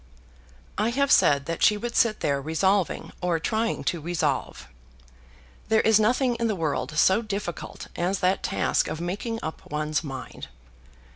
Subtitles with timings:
[0.79, 4.67] I have said that she would sit there resolving, or trying to resolve.
[5.69, 10.03] There is nothing in the world so difficult as that task of making up one's
[10.03, 10.47] mind.